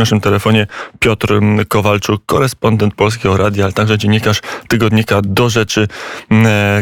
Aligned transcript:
naszym 0.00 0.20
telefonie 0.20 0.66
Piotr 0.98 1.40
Kowalczuk, 1.68 2.22
korespondent 2.26 2.94
Polskiego 2.94 3.36
Radia, 3.36 3.64
ale 3.64 3.72
także 3.72 3.98
dziennikarz 3.98 4.40
tygodnika 4.68 5.20
Do 5.24 5.50
Rzeczy, 5.50 5.88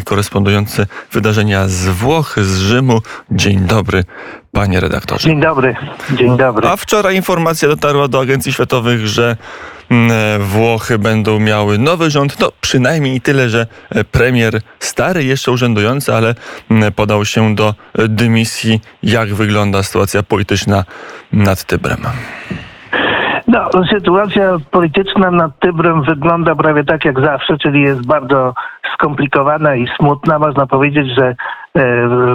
korespondujący 0.05 0.87
wydarzenia 1.13 1.69
z 1.69 1.89
Włoch, 1.89 2.37
z 2.41 2.59
Rzymu. 2.59 3.01
Dzień 3.31 3.61
dobry, 3.61 4.05
panie 4.53 4.81
redaktorze. 4.81 5.29
Dzień 5.29 5.41
dobry, 5.41 5.77
dzień 6.17 6.37
dobry. 6.37 6.69
A 6.69 6.77
wczoraj 6.77 7.17
informacja 7.17 7.69
dotarła 7.69 8.09
do 8.09 8.21
agencji 8.21 8.53
światowych, 8.53 9.07
że 9.07 9.37
Włochy 10.41 10.99
będą 10.99 11.41
miały 11.41 11.79
nowy 11.79 12.11
rząd. 12.11 12.41
No 12.41 12.53
przynajmniej 12.61 13.21
tyle, 13.21 13.49
że 13.49 13.67
premier 14.11 14.61
stary, 14.81 15.25
jeszcze 15.25 15.53
urzędujący, 15.53 16.15
ale 16.15 16.35
podał 16.97 17.25
się 17.25 17.55
do 17.55 17.75
dymisji. 18.09 18.81
Jak 19.03 19.35
wygląda 19.35 19.83
sytuacja 19.83 20.23
polityczna 20.23 20.85
nad 21.33 21.65
Tybrem? 21.65 22.03
No, 23.49 23.71
sytuacja 23.91 24.57
polityczna 24.71 25.31
nad 25.31 25.59
Tybrem 25.59 26.03
wygląda 26.03 26.55
prawie 26.55 26.85
tak 26.85 27.05
jak 27.05 27.21
zawsze, 27.21 27.59
czyli 27.59 27.83
jest 27.83 28.07
bardzo 28.07 28.55
skomplikowana 28.95 29.75
i 29.75 29.89
smutna. 29.97 30.39
Można 30.39 30.67
powiedzieć, 30.67 31.09
że 31.19 31.35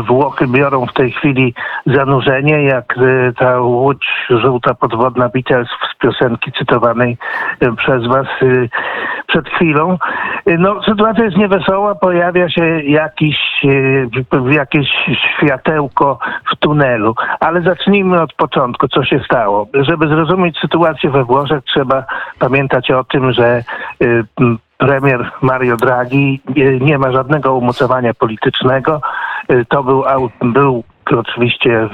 Włochy 0.07 0.47
biorą 0.47 0.85
w 0.85 0.93
tej 0.93 1.11
chwili 1.11 1.53
zanurzenie, 1.85 2.63
jak 2.63 2.95
e, 2.97 3.33
ta 3.33 3.59
łódź 3.61 4.05
żółta 4.29 4.73
podwodna 4.73 5.29
Beatles 5.29 5.67
z 5.67 5.97
piosenki 5.97 6.51
cytowanej 6.51 7.17
e, 7.59 7.75
przez 7.75 8.07
was 8.07 8.27
przed 9.27 9.49
chwilą. 9.49 9.97
No, 10.45 10.83
sytuacja 10.83 11.23
jest 11.23 11.37
niewesoła, 11.37 11.95
pojawia 11.95 12.49
się 12.49 12.81
jakiś, 12.81 13.37
jakieś 14.49 14.87
światełko 15.37 16.19
w 16.51 16.55
tunelu. 16.55 17.15
Ale 17.39 17.61
zacznijmy 17.61 18.21
od 18.21 18.33
początku, 18.33 18.87
co 18.87 19.03
się 19.03 19.19
stało. 19.19 19.67
Żeby 19.73 20.07
zrozumieć 20.07 20.59
sytuację 20.59 21.09
we 21.09 21.23
Włoszech, 21.23 21.63
trzeba 21.63 22.03
pamiętać 22.39 22.91
o 22.91 23.03
tym, 23.03 23.31
że 23.31 23.63
premier 24.85 25.31
Mario 25.41 25.77
Draghi 25.77 26.41
nie 26.81 26.97
ma 26.97 27.11
żadnego 27.11 27.55
umocowania 27.55 28.13
politycznego. 28.13 29.01
Y, 29.51 29.65
to 29.69 29.83
był, 29.83 30.03
był 30.41 30.83
oczywiście 31.17 31.89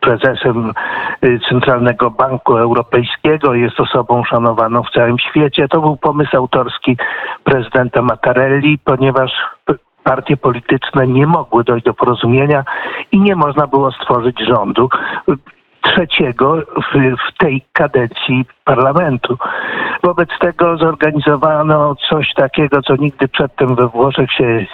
prezesem 0.00 0.72
y, 1.24 1.40
Centralnego 1.48 2.10
Banku 2.10 2.56
Europejskiego, 2.56 3.54
jest 3.54 3.80
osobą 3.80 4.24
szanowaną 4.24 4.82
w 4.82 4.90
całym 4.90 5.18
świecie. 5.18 5.68
To 5.68 5.80
był 5.80 5.96
pomysł 5.96 6.36
autorski 6.36 6.96
prezydenta 7.44 8.02
Mattarelli, 8.02 8.78
ponieważ 8.84 9.30
partie 10.04 10.36
polityczne 10.36 11.06
nie 11.06 11.26
mogły 11.26 11.64
dojść 11.64 11.84
do 11.84 11.94
porozumienia 11.94 12.64
i 13.12 13.20
nie 13.20 13.36
można 13.36 13.66
było 13.66 13.92
stworzyć 13.92 14.40
rządu 14.48 14.88
trzeciego 15.84 16.56
w, 16.56 16.92
w 17.28 17.38
tej 17.38 17.62
kadencji 17.72 18.44
parlamentu. 18.64 19.38
Wobec 20.02 20.28
tego 20.40 20.76
zorganizowano 20.76 21.94
coś 22.08 22.34
takiego, 22.34 22.82
co 22.82 22.96
nigdy 22.96 23.28
przedtem 23.28 23.74
we 23.74 23.88
Włoszech 23.88 24.32
się 24.32 24.66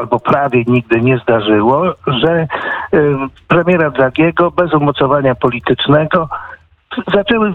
albo 0.00 0.20
prawie 0.20 0.64
nigdy 0.66 1.00
nie 1.00 1.18
zdarzyło, 1.18 1.82
że 2.06 2.46
y, 2.94 3.16
premiera 3.48 3.90
Dragiego 3.90 4.50
bez 4.50 4.74
umocowania 4.74 5.34
politycznego 5.34 6.28
zaczęły, 7.14 7.54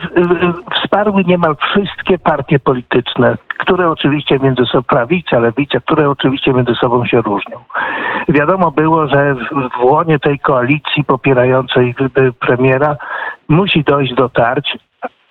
wsparły 0.76 1.24
niemal 1.24 1.56
wszystkie 1.56 2.20
partie 2.20 2.60
polityczne, 2.60 3.38
które 3.58 3.90
oczywiście 3.90 4.40
między 4.40 4.66
sobą, 4.66 4.84
prawica, 4.84 5.40
lewica, 5.40 5.80
które 5.80 6.10
oczywiście 6.10 6.54
między 6.54 6.76
sobą 6.76 7.06
się 7.06 7.22
różnią. 7.22 7.58
Wiadomo 8.30 8.72
było, 8.72 9.08
że 9.08 9.36
w 9.80 9.84
łonie 9.84 10.20
tej 10.20 10.40
koalicji 10.40 11.04
popierającej 11.04 11.96
premiera 12.40 12.96
musi 13.50 13.84
dojść 13.84 14.14
do 14.14 14.30
tarć, 14.30 14.78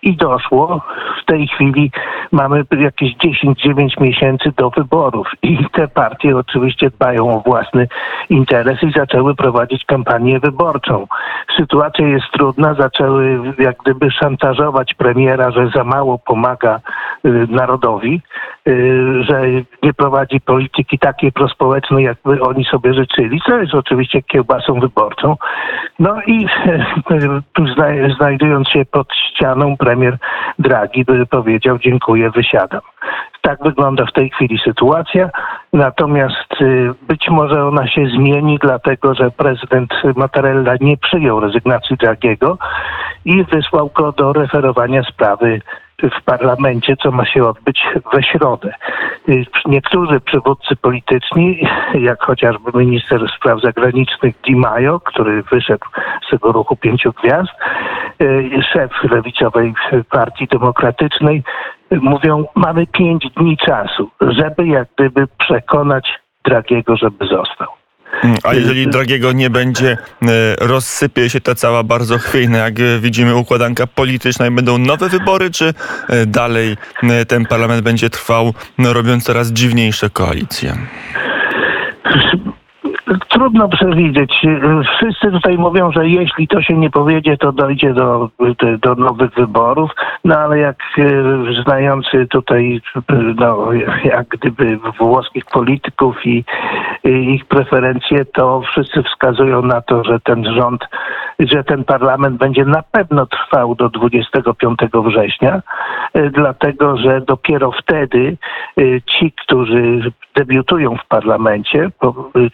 i 0.02 0.16
doszło. 0.16 0.80
W 1.22 1.26
tej 1.26 1.48
chwili 1.48 1.90
mamy 2.32 2.64
jakieś 2.78 3.16
10-9 3.16 4.00
miesięcy 4.00 4.52
do 4.56 4.70
wyborów 4.70 5.28
i 5.42 5.58
te 5.72 5.88
partie 5.88 6.36
oczywiście 6.36 6.90
dbają 6.90 7.36
o 7.36 7.40
własny 7.40 7.88
interes 8.30 8.82
i 8.82 8.92
zaczęły 8.96 9.34
prowadzić 9.34 9.84
kampanię 9.84 10.40
wyborczą. 10.40 11.06
Sytuacja 11.56 12.06
jest 12.06 12.26
trudna, 12.32 12.74
zaczęły 12.74 13.40
jak 13.58 13.76
gdyby 13.76 14.10
szantażować 14.10 14.94
premiera, 14.94 15.50
że 15.50 15.70
za 15.74 15.84
mało 15.84 16.18
pomaga 16.18 16.80
narodowi, 17.48 18.22
y, 18.68 19.24
że 19.28 19.42
nie 19.82 19.94
prowadzi 19.94 20.40
polityki 20.40 20.98
takiej 20.98 21.32
prospołecznej, 21.32 22.04
jakby 22.04 22.40
oni 22.40 22.64
sobie 22.64 22.94
życzyli, 22.94 23.40
co 23.46 23.58
jest 23.58 23.74
oczywiście 23.74 24.22
kiełbasą 24.22 24.80
wyborczą. 24.80 25.36
No 25.98 26.16
i 26.26 26.46
y, 27.10 28.14
znajdując 28.16 28.68
się 28.68 28.84
pod 28.84 29.08
ścianą, 29.14 29.76
premier 29.76 30.18
Draghi 30.58 31.04
powiedział 31.30 31.78
dziękuję, 31.78 32.30
wysiadam. 32.30 32.80
Tak 33.42 33.58
wygląda 33.64 34.06
w 34.06 34.12
tej 34.12 34.30
chwili 34.30 34.58
sytuacja, 34.64 35.30
natomiast 35.72 36.60
y, 36.60 36.94
być 37.08 37.28
może 37.30 37.64
ona 37.64 37.86
się 37.86 38.06
zmieni, 38.06 38.58
dlatego 38.62 39.14
że 39.14 39.30
prezydent 39.30 39.90
Mattarella 40.16 40.74
nie 40.80 40.96
przyjął 40.96 41.40
rezygnacji 41.40 41.96
Draghiego 41.96 42.58
i 43.24 43.44
wysłał 43.44 43.90
go 43.94 44.12
do 44.12 44.32
referowania 44.32 45.02
sprawy 45.02 45.60
w 46.02 46.24
parlamencie, 46.24 46.96
co 46.96 47.10
ma 47.10 47.26
się 47.26 47.44
odbyć 47.44 47.82
we 48.12 48.22
środę. 48.22 48.74
Y, 49.28 49.46
niektórzy 49.66 50.20
przywódcy 50.20 50.76
polityczni, 50.76 51.68
jak 51.94 52.22
chociażby 52.22 52.70
minister 52.74 53.20
spraw 53.36 53.60
zagranicznych 53.60 54.34
Di 54.46 54.56
Maio, 54.56 55.00
który 55.00 55.42
wyszedł 55.42 55.86
z 56.26 56.30
tego 56.30 56.52
ruchu 56.52 56.76
pięciu 56.76 57.12
gwiazd, 57.12 57.50
y, 58.22 58.50
szef 58.72 58.90
lewicowej 59.10 59.74
partii 60.10 60.46
demokratycznej, 60.46 61.42
mówią, 61.90 62.44
mamy 62.54 62.86
pięć 62.86 63.30
dni 63.36 63.56
czasu, 63.56 64.10
żeby 64.20 64.66
jak 64.66 64.88
gdyby 64.96 65.26
przekonać 65.38 66.18
Dragiego, 66.44 66.96
żeby 66.96 67.26
został. 67.26 67.77
A 68.42 68.54
jeżeli 68.54 68.88
Dragiego 68.88 69.32
nie 69.32 69.50
będzie, 69.50 69.98
e, 70.22 70.26
rozsypie 70.60 71.30
się 71.30 71.40
ta 71.40 71.54
cała 71.54 71.82
bardzo 71.82 72.18
chwiejna, 72.18 72.58
jak 72.58 72.74
widzimy, 73.00 73.36
układanka 73.36 73.86
polityczna 73.86 74.46
i 74.46 74.50
będą 74.50 74.78
nowe 74.78 75.08
wybory, 75.08 75.50
czy 75.50 75.74
e, 76.08 76.26
dalej 76.26 76.76
e, 77.02 77.24
ten 77.24 77.46
parlament 77.46 77.82
będzie 77.82 78.10
trwał, 78.10 78.54
robiąc 78.78 79.24
coraz 79.24 79.52
dziwniejsze 79.52 80.10
koalicje? 80.10 80.78
Trudno 83.28 83.68
przewidzieć. 83.68 84.46
Wszyscy 84.96 85.30
tutaj 85.30 85.58
mówią, 85.58 85.92
że 85.92 86.08
jeśli 86.08 86.48
to 86.48 86.62
się 86.62 86.74
nie 86.74 86.90
powiedzie, 86.90 87.36
to 87.36 87.52
dojdzie 87.52 87.94
do, 87.94 88.30
do 88.82 88.94
nowych 88.94 89.34
wyborów, 89.34 89.90
no 90.24 90.38
ale 90.38 90.58
jak 90.58 90.76
e, 90.98 91.62
znający 91.62 92.26
tutaj 92.26 92.80
no, 93.36 93.72
jak 94.04 94.28
gdyby 94.28 94.78
włoskich 94.98 95.44
polityków 95.44 96.26
i, 96.26 96.44
i 97.04 97.34
ich 97.34 97.44
preferencje, 97.44 98.24
to 98.24 98.60
wszyscy 98.60 99.02
wskazują 99.02 99.62
na 99.62 99.80
to, 99.80 100.04
że 100.04 100.20
ten 100.20 100.44
rząd, 100.54 100.84
że 101.38 101.64
ten 101.64 101.84
parlament 101.84 102.38
będzie 102.38 102.64
na 102.64 102.82
pewno 102.82 103.26
trwał 103.26 103.74
do 103.74 103.88
25 103.88 104.78
września, 104.94 105.62
e, 106.12 106.30
dlatego 106.30 106.96
że 106.96 107.20
dopiero 107.20 107.72
wtedy 107.72 108.36
e, 108.78 108.82
ci, 109.02 109.32
którzy 109.32 110.12
debiutują 110.36 110.96
w 110.96 111.06
parlamencie, 111.08 111.90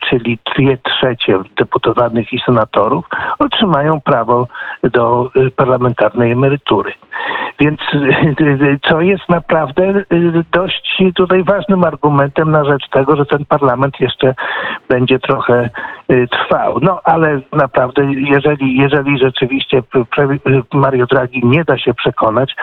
czyli 0.08 0.38
dwie 0.56 0.78
trzecie 0.78 1.38
deputowanych 1.56 2.32
i 2.32 2.40
senatorów, 2.46 3.04
otrzymają 3.38 4.00
prawo 4.00 4.48
do 4.82 5.30
parlamentarnej 5.56 6.32
emerytury. 6.32 6.92
Więc 7.60 7.81
y, 8.41 8.78
co 8.88 9.00
jest 9.00 9.28
naprawdę 9.28 9.82
y, 9.88 10.04
dość 10.53 11.03
tutaj 11.15 11.44
ważnym 11.44 11.84
argumentem 11.84 12.50
na 12.50 12.65
rzecz 12.65 12.88
tego, 12.88 13.16
że 13.16 13.26
ten 13.26 13.44
parlament 13.44 14.00
jeszcze 14.00 14.34
będzie 14.88 15.19
trochę 15.19 15.70
trwał. 16.31 16.78
No 16.82 17.00
ale 17.04 17.41
naprawdę, 17.53 18.03
jeżeli, 18.14 18.76
jeżeli 18.76 19.19
rzeczywiście 19.19 19.82
Mario 20.72 21.06
Draghi 21.06 21.41
nie 21.44 21.64
da 21.64 21.78
się 21.78 21.94
przekonać, 21.94 22.54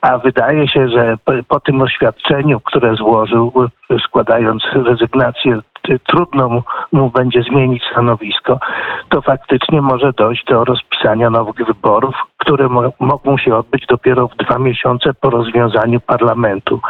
a 0.00 0.18
wydaje 0.18 0.68
się, 0.68 0.88
że 0.88 1.16
po 1.48 1.60
tym 1.60 1.82
oświadczeniu, 1.82 2.60
które 2.60 2.94
złożył, 2.94 3.52
składając 4.04 4.62
rezygnację 4.72 5.60
trudno 5.98 6.48
mu, 6.48 6.62
mu, 6.92 7.10
będzie 7.10 7.42
zmienić 7.42 7.82
stanowisko, 7.92 8.58
to 9.08 9.22
faktycznie 9.22 9.82
może 9.82 10.12
dojść 10.12 10.44
do 10.44 10.64
rozpisania 10.64 11.30
nowych 11.30 11.66
wyborów, 11.66 12.14
które 12.36 12.68
mo 12.68 12.82
mogą 13.00 13.38
się 13.38 13.56
odbyć 13.56 13.86
dopiero 13.86 14.28
w 14.28 14.36
dwa 14.36 14.58
miesiące 14.58 15.14
po 15.14 15.30
rozwiązaniu 15.30 16.00
parlamentu. 16.00 16.80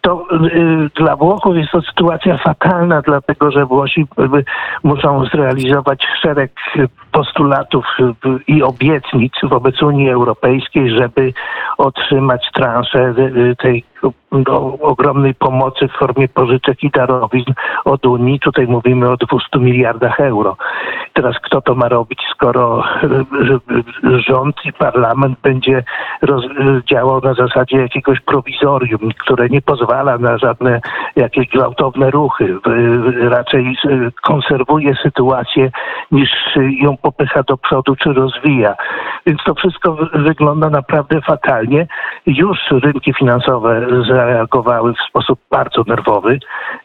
To 0.00 0.26
y, 0.32 0.90
dla 0.94 1.16
Włochów 1.16 1.56
jest 1.56 1.72
to 1.72 1.82
sytuacja 1.82 2.38
fatalna, 2.38 3.02
dlatego 3.02 3.50
że 3.50 3.66
Włosi 3.66 4.06
muszą 4.82 5.24
zrealizować 5.24 6.06
szereg 6.22 6.52
postulatów 7.12 7.86
y, 8.00 8.12
i 8.46 8.62
obietnic 8.62 9.32
wobec 9.42 9.82
Unii 9.82 10.10
Europejskiej, 10.10 10.90
żeby 10.90 11.32
otrzymać 11.78 12.50
transzę 12.54 13.14
y, 13.18 13.56
tej 13.56 13.84
no, 14.32 14.78
ogromnej 14.80 15.34
pomocy 15.34 15.88
w 15.88 15.98
formie 15.98 16.28
pożyczek 16.28 16.82
i 16.82 16.90
darowizn 16.90 17.52
od 17.84 18.06
Unii. 18.06 18.40
Tutaj 18.40 18.66
mówimy 18.66 19.10
o 19.10 19.16
200 19.16 19.58
miliardach 19.58 20.20
euro. 20.20 20.56
Teraz 21.12 21.36
kto 21.42 21.60
to 21.60 21.74
ma 21.74 21.88
robić, 21.88 22.20
skoro 22.34 22.84
rząd 24.28 24.56
i 24.64 24.72
parlament 24.72 25.38
będzie 25.42 25.84
działał 26.90 27.20
na 27.20 27.34
zasadzie 27.34 27.76
jakiegoś 27.76 28.20
prowizorium, 28.20 29.00
które 29.18 29.48
nie 29.48 29.62
pozwala 29.62 30.18
na 30.18 30.38
żadne 30.38 30.80
jakieś 31.16 31.48
gwałtowne 31.48 32.10
ruchy. 32.10 32.58
Raczej 33.20 33.76
konserwuje 34.22 34.94
sytuację 35.02 35.70
niż 36.12 36.30
ją 36.80 36.96
popycha 36.96 37.42
do 37.42 37.56
przodu 37.56 37.96
czy 37.96 38.12
rozwija. 38.12 38.74
Więc 39.26 39.44
to 39.44 39.54
wszystko 39.54 39.92
wy- 39.94 40.22
wygląda 40.22 40.70
naprawdę 40.70 41.20
fatalnie. 41.20 41.86
Już 42.26 42.58
rynki 42.70 43.14
finansowe 43.14 43.80
zareagowały 44.08 44.92
w 44.94 45.08
sposób 45.08 45.40
bardzo 45.50 45.82
nerwowy, 45.86 46.38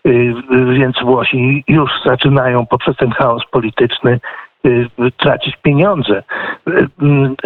y, 0.08 0.34
więc 0.74 0.96
Włosi 1.02 1.64
już 1.68 1.92
zaczynają 2.06 2.66
poprzez 2.66 2.96
ten 2.96 3.12
chaos 3.12 3.44
polityczny 3.52 4.20
y, 4.66 4.88
tracić 5.18 5.56
pieniądze. 5.56 6.24
Y, 6.68 6.88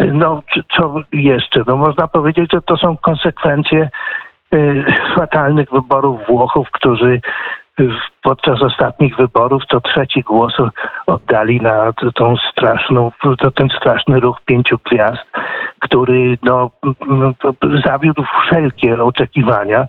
y, 0.00 0.12
No, 0.12 0.42
co 0.76 0.94
jeszcze? 1.12 1.62
No, 1.66 1.76
można 1.76 2.08
powiedzieć, 2.08 2.52
że 2.52 2.62
to 2.62 2.76
są 2.76 2.96
konsekwencje 2.96 3.88
fatalnych 5.14 5.70
wyborów 5.70 6.20
Włochów, 6.28 6.70
którzy 6.70 7.20
podczas 8.22 8.62
ostatnich 8.62 9.16
wyborów 9.16 9.62
to 9.68 9.80
trzeci 9.80 10.22
głos 10.22 10.52
oddali 11.06 11.60
na 11.60 11.92
tą 12.14 12.36
straszną, 12.36 13.12
ten 13.54 13.68
straszny 13.68 14.20
ruch 14.20 14.40
pięciu 14.44 14.78
gwiazd, 14.90 15.24
który 15.82 16.38
no, 16.42 16.70
m, 16.84 16.94
m, 17.10 17.34
zawiódł 17.86 18.24
wszelkie 18.46 19.02
oczekiwania 19.02 19.86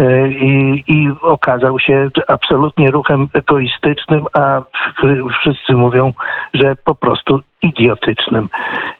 y, 0.00 0.32
i, 0.32 0.84
i 0.88 1.08
okazał 1.22 1.78
się 1.78 2.10
absolutnie 2.28 2.90
ruchem 2.90 3.28
egoistycznym, 3.32 4.24
a 4.32 4.62
wszyscy 5.40 5.72
mówią, 5.72 6.12
że 6.54 6.76
po 6.84 6.94
prostu 6.94 7.40
idiotycznym. 7.62 8.48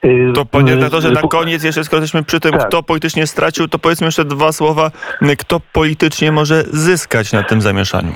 Y, 0.04 0.32
To 0.34 0.44
panie 0.44 0.72
y, 0.72 0.74
redaktorze, 0.74 1.10
na 1.10 1.20
koniec 1.20 1.64
jeszcze 1.64 1.84
skoro 1.84 2.02
jesteśmy 2.02 2.24
przy 2.24 2.40
tym, 2.40 2.52
Tak. 2.52 2.68
kto 2.68 2.82
politycznie 2.82 3.26
stracił, 3.26 3.68
to 3.68 3.78
powiedzmy 3.78 4.06
jeszcze 4.06 4.24
dwa 4.24 4.52
słowa, 4.52 4.90
kto 5.38 5.60
politycznie 5.72 6.32
może 6.32 6.62
zyskać 6.62 7.32
na 7.32 7.42
tym 7.42 7.60
zamieszaniu. 7.60 8.12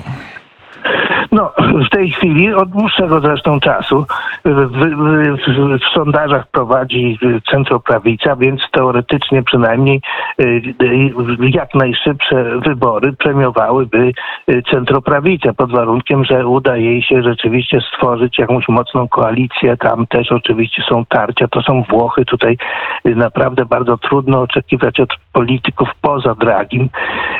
No, 1.31 1.51
w 1.85 1.89
tej 1.89 2.11
chwili, 2.11 2.53
od 2.53 2.69
dłuższego 2.69 3.19
zresztą 3.19 3.59
czasu, 3.59 4.05
w, 4.45 4.49
w, 4.49 4.77
w, 4.77 5.79
w 5.79 5.93
sondażach 5.93 6.47
prowadzi 6.47 7.19
centroprawica, 7.51 8.35
więc 8.35 8.61
teoretycznie 8.71 9.43
przynajmniej 9.43 10.01
y, 10.41 10.43
y, 10.83 11.49
jak 11.49 11.75
najszybsze 11.75 12.59
wybory 12.59 13.13
premiowałyby 13.13 14.11
y, 14.49 14.63
centroprawicę, 14.71 15.53
pod 15.53 15.71
warunkiem, 15.71 16.25
że 16.25 16.47
uda 16.47 16.77
jej 16.77 17.01
się 17.03 17.23
rzeczywiście 17.23 17.79
stworzyć 17.81 18.39
jakąś 18.39 18.67
mocną 18.69 19.07
koalicję. 19.07 19.77
Tam 19.77 20.07
też 20.07 20.31
oczywiście 20.31 20.83
są 20.89 21.05
tarcia, 21.05 21.47
to 21.47 21.61
są 21.61 21.83
Włochy. 21.89 22.25
Tutaj 22.25 22.57
naprawdę 23.05 23.65
bardzo 23.65 23.97
trudno 23.97 24.41
oczekiwać 24.41 24.99
od 24.99 25.09
polityków 25.37 25.89
poza 26.01 26.35
Dragim, 26.35 26.89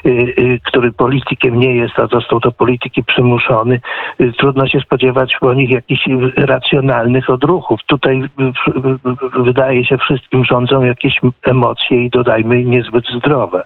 y, 0.06 0.10
y, 0.10 0.60
który 0.66 0.92
politykiem 0.92 1.60
nie 1.60 1.76
jest, 1.76 2.00
a 2.00 2.08
został 2.08 2.40
do 2.40 2.52
polityki 2.52 3.04
przymuszony. 3.04 3.80
Y, 4.22 4.34
Trudno 4.34 4.68
się 4.68 4.80
spodziewać 4.80 5.38
po 5.40 5.54
nich 5.54 5.70
jakichś 5.70 6.04
racjonalnych 6.36 7.30
odruchów. 7.30 7.80
Tutaj 7.88 8.22
wydaje 9.40 9.86
się 9.86 9.98
wszystkim 9.98 10.46
rządzą 10.46 10.84
jakieś 10.84 11.20
emocje 11.44 12.06
i 12.06 12.10
dodajmy 12.10 12.64
niezbyt 12.64 13.06
zdrowe. 13.18 13.64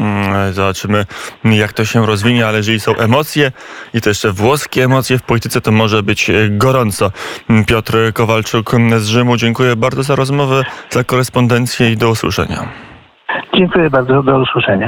Mm, 0.00 0.52
Zobaczymy, 0.52 1.06
jak 1.44 1.72
to 1.72 1.84
się 1.84 2.06
rozwinie, 2.06 2.46
ale 2.46 2.56
jeżeli 2.56 2.80
są 2.80 2.96
emocje 2.96 3.52
i 3.94 4.00
to 4.00 4.08
jeszcze 4.08 4.32
włoskie 4.32 4.84
emocje 4.84 5.18
w 5.18 5.22
polityce, 5.22 5.60
to 5.60 5.72
może 5.72 6.02
być 6.02 6.30
e, 6.30 6.34
gorąco. 6.48 7.10
Piotr 7.66 8.12
Kowalczuk 8.12 8.72
z 8.96 9.06
Rzymu, 9.06 9.36
dziękuję 9.36 9.76
bardzo 9.76 10.02
za 10.02 10.14
rozmowę, 10.16 10.64
za 10.90 11.04
korespondencję 11.04 11.92
i 11.92 11.96
do 11.96 12.10
usłyszenia. 12.10 12.93
Dziękuję 13.54 13.90
bardzo, 13.90 14.22
do 14.22 14.38
usłyszenia. 14.38 14.82